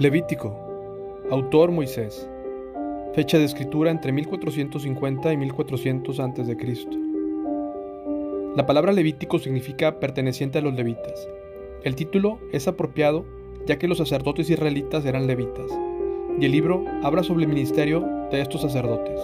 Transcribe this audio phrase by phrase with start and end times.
[0.00, 0.56] Levítico.
[1.30, 2.26] Autor Moisés.
[3.12, 6.56] Fecha de escritura entre 1450 y 1400 a.C.
[8.56, 11.28] La palabra Levítico significa perteneciente a los levitas.
[11.84, 13.26] El título es apropiado
[13.66, 15.66] ya que los sacerdotes israelitas eran levitas,
[16.38, 19.20] y el libro habla sobre el ministerio de estos sacerdotes.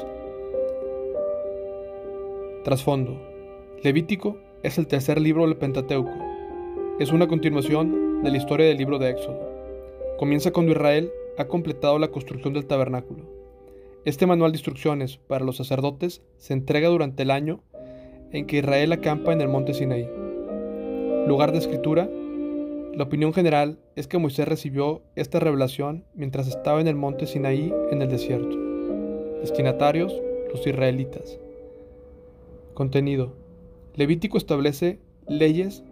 [2.64, 3.18] Trasfondo.
[3.82, 6.12] Levítico es el tercer libro del Pentateuco.
[7.00, 9.55] Es una continuación de la historia del libro de Éxodo.
[10.18, 13.24] Comienza cuando Israel ha completado la construcción del tabernáculo.
[14.06, 17.60] Este manual de instrucciones para los sacerdotes se entrega durante el año
[18.32, 20.08] en que Israel acampa en el monte Sinaí.
[21.26, 22.08] Lugar de escritura.
[22.94, 27.70] La opinión general es que Moisés recibió esta revelación mientras estaba en el monte Sinaí
[27.90, 28.56] en el desierto.
[29.42, 30.18] Destinatarios,
[30.50, 31.38] los israelitas.
[32.72, 33.34] Contenido.
[33.96, 34.98] Levítico establece
[35.28, 35.84] leyes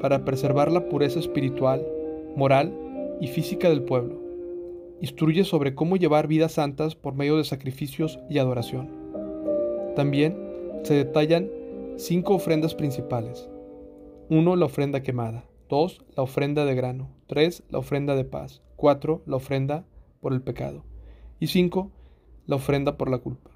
[0.00, 1.84] para preservar la pureza espiritual,
[2.36, 2.72] moral
[3.22, 4.20] y física del pueblo.
[5.00, 8.90] Instruye sobre cómo llevar vidas santas por medio de sacrificios y adoración.
[9.94, 10.36] También
[10.82, 11.48] se detallan
[11.98, 13.48] cinco ofrendas principales.
[14.28, 14.56] 1.
[14.56, 15.44] La ofrenda quemada.
[15.68, 16.04] 2.
[16.16, 17.10] La ofrenda de grano.
[17.28, 17.62] 3.
[17.70, 18.60] La ofrenda de paz.
[18.74, 19.22] 4.
[19.24, 19.86] La ofrenda
[20.20, 20.84] por el pecado.
[21.38, 21.92] Y 5.
[22.46, 23.52] La ofrenda por la culpa.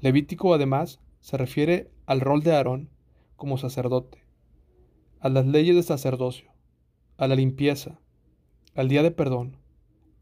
[0.00, 2.88] Levítico además se refiere al rol de Aarón
[3.36, 4.24] como sacerdote,
[5.20, 6.50] a las leyes de sacerdocio,
[7.18, 8.00] a la limpieza,
[8.74, 9.56] al día de perdón,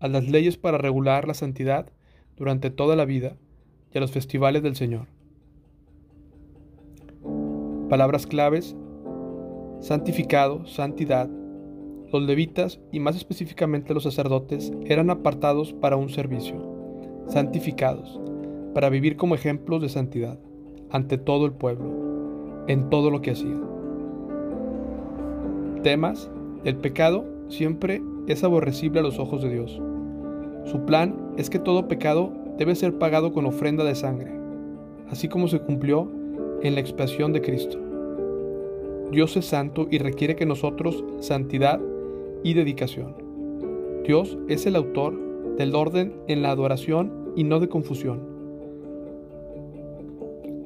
[0.00, 1.90] a las leyes para regular la santidad
[2.36, 3.36] durante toda la vida
[3.92, 5.06] y a los festivales del Señor.
[7.88, 8.76] Palabras claves,
[9.80, 11.28] santificado, santidad.
[12.12, 16.56] Los levitas y más específicamente los sacerdotes eran apartados para un servicio,
[17.28, 18.20] santificados,
[18.74, 20.38] para vivir como ejemplos de santidad
[20.90, 23.62] ante todo el pueblo, en todo lo que hacían.
[25.82, 26.30] Temas,
[26.64, 29.80] el pecado siempre es aborrecible a los ojos de Dios.
[30.64, 34.32] Su plan es que todo pecado debe ser pagado con ofrenda de sangre,
[35.10, 36.10] así como se cumplió
[36.62, 37.78] en la expiación de Cristo.
[39.10, 41.80] Dios es santo y requiere que nosotros santidad
[42.42, 43.14] y dedicación.
[44.04, 45.18] Dios es el autor
[45.56, 48.20] del orden en la adoración y no de confusión.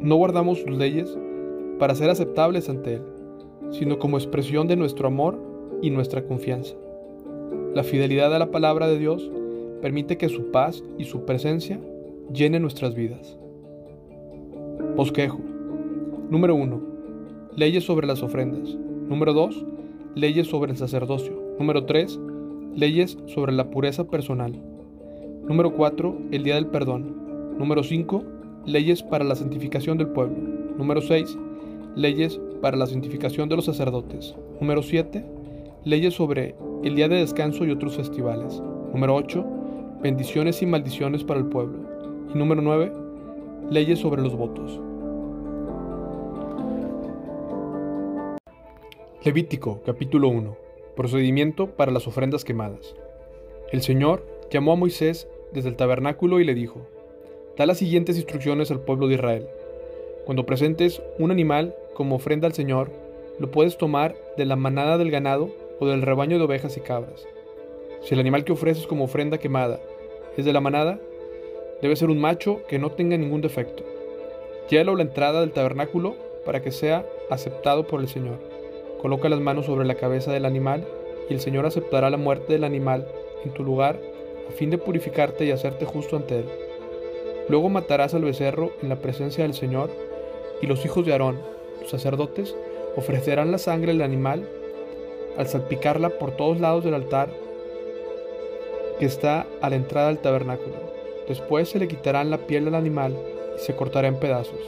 [0.00, 1.16] No guardamos sus leyes
[1.78, 3.02] para ser aceptables ante Él,
[3.70, 5.38] sino como expresión de nuestro amor
[5.80, 6.74] y nuestra confianza.
[7.74, 9.30] La fidelidad a la palabra de Dios
[9.80, 11.80] permite que su paz y su presencia
[12.32, 13.36] llenen nuestras vidas.
[14.96, 15.40] Bosquejo.
[16.30, 16.80] Número 1.
[17.56, 18.76] Leyes sobre las ofrendas.
[19.08, 19.64] Número 2.
[20.14, 21.32] Leyes sobre el sacerdocio.
[21.58, 22.20] Número 3.
[22.74, 24.52] Leyes sobre la pureza personal.
[25.48, 26.18] Número 4.
[26.30, 27.56] El día del perdón.
[27.58, 28.22] Número 5.
[28.66, 30.36] Leyes para la santificación del pueblo.
[30.76, 31.38] Número 6.
[31.96, 34.34] Leyes para la santificación de los sacerdotes.
[34.60, 35.24] Número 7
[35.84, 38.60] Leyes sobre el día de descanso y otros festivales.
[38.92, 39.44] Número 8.
[40.02, 41.78] Bendiciones y maldiciones para el pueblo.
[42.34, 42.92] Y número 9.
[43.70, 44.80] Leyes sobre los votos.
[49.24, 50.56] Levítico capítulo 1.
[50.96, 52.96] Procedimiento para las ofrendas quemadas.
[53.70, 56.80] El Señor llamó a Moisés desde el tabernáculo y le dijo,
[57.56, 59.46] Da las siguientes instrucciones al pueblo de Israel.
[60.24, 62.90] Cuando presentes un animal como ofrenda al Señor,
[63.38, 65.50] lo puedes tomar de la manada del ganado
[65.82, 67.26] o del rebaño de ovejas y cabras.
[68.02, 69.80] Si el animal que ofreces como ofrenda quemada
[70.36, 71.00] es de la manada,
[71.82, 73.82] debe ser un macho que no tenga ningún defecto.
[74.70, 76.14] Llévalo a la entrada del tabernáculo
[76.46, 78.38] para que sea aceptado por el Señor.
[79.00, 80.86] Coloca las manos sobre la cabeza del animal
[81.28, 83.08] y el Señor aceptará la muerte del animal
[83.44, 83.98] en tu lugar
[84.48, 86.44] a fin de purificarte y hacerte justo ante Él.
[87.48, 89.90] Luego matarás al becerro en la presencia del Señor
[90.60, 91.40] y los hijos de Aarón,
[91.80, 92.54] los sacerdotes,
[92.94, 94.48] ofrecerán la sangre del animal
[95.36, 97.30] al salpicarla por todos lados del altar
[98.98, 100.76] que está a la entrada del tabernáculo.
[101.28, 103.16] Después se le quitarán la piel del animal
[103.56, 104.60] y se cortará en pedazos.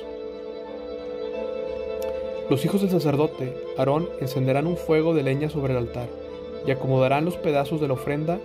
[2.51, 6.09] Los hijos del sacerdote, Aarón, encenderán un fuego de leña sobre el altar
[6.67, 8.39] y acomodarán los pedazos de la ofrenda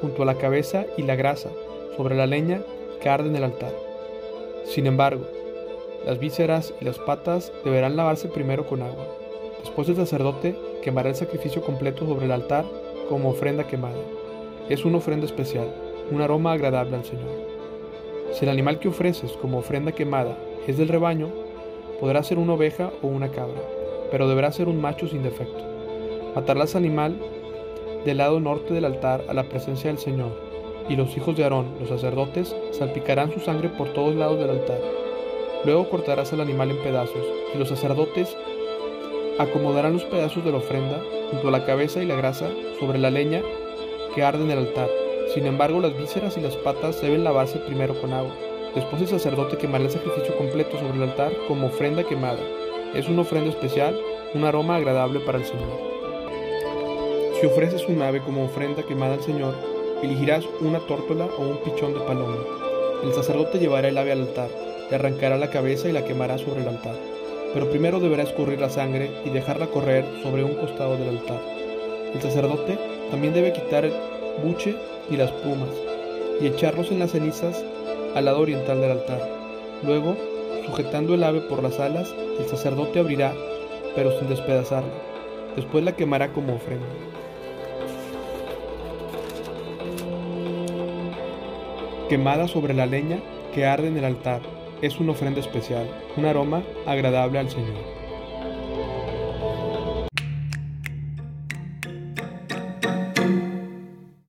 [0.00, 1.50] junto a la cabeza y la grasa
[1.96, 2.62] sobre la leña
[3.00, 3.72] que arde en el altar.
[4.64, 5.24] Sin embargo,
[6.06, 9.06] las vísceras y las patas deberán lavarse primero con agua.
[9.62, 12.64] Después el sacerdote quemará el sacrificio completo sobre el altar
[13.08, 13.98] como ofrenda quemada.
[14.68, 15.68] Es una ofrenda especial,
[16.10, 17.30] un aroma agradable al Señor.
[18.32, 20.36] Si el animal que ofreces como ofrenda quemada
[20.66, 21.28] es del rebaño,
[22.00, 23.60] podrá ser una oveja o una cabra,
[24.10, 25.64] pero deberá ser un macho sin defecto.
[26.34, 27.16] Matarás al animal
[28.04, 30.30] del lado norte del altar a la presencia del Señor,
[30.88, 34.78] y los hijos de Aarón, los sacerdotes, salpicarán su sangre por todos lados del altar.
[35.64, 37.24] Luego cortarás al animal en pedazos,
[37.54, 38.36] y los sacerdotes
[39.40, 41.00] acomodarán los pedazos de la ofrenda
[41.30, 43.42] junto a la cabeza y la grasa sobre la leña
[44.14, 44.88] que arde en el altar,
[45.32, 48.34] Sin embargo, las vísceras y las patas deben lavarse primero con agua.
[48.74, 52.40] Después el sacerdote quemará el sacrificio completo sobre el altar como ofrenda quemada.
[52.94, 53.96] Es una ofrenda especial,
[54.34, 55.68] un aroma agradable para el Señor.
[57.40, 59.54] Si ofreces un ave como ofrenda quemada al Señor,
[60.02, 62.36] elegirás una tórtola o un pichón de paloma.
[63.04, 64.50] El sacerdote llevará el ave al altar,
[64.90, 67.09] le arrancará la cabeza y la quemará sobre el altar.
[67.52, 71.40] Pero primero deberá escurrir la sangre y dejarla correr sobre un costado del altar.
[72.14, 72.78] El sacerdote
[73.10, 73.92] también debe quitar el
[74.42, 74.76] buche
[75.10, 75.70] y las plumas
[76.40, 77.64] y echarlos en las cenizas
[78.14, 79.28] al lado oriental del altar.
[79.82, 80.16] Luego,
[80.66, 83.32] sujetando el ave por las alas, el sacerdote abrirá,
[83.94, 84.92] pero sin despedazarla.
[85.56, 86.86] Después la quemará como ofrenda.
[92.08, 93.20] Quemada sobre la leña
[93.54, 94.40] que arde en el altar,
[94.82, 95.86] es una ofrenda especial,
[96.16, 97.99] un aroma agradable al Señor.